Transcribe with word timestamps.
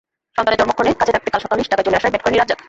সন্তানের 0.35 0.59
জন্মক্ষণে 0.61 0.89
কাছে 1.01 1.13
থাকতে 1.15 1.29
কাল 1.33 1.41
সকালেই 1.45 1.69
ঢাকায় 1.71 1.85
চলে 1.87 1.97
আসায় 1.99 2.11
ব্যাট 2.13 2.21
করেননি 2.23 2.39
রাজ্জাক। 2.39 2.59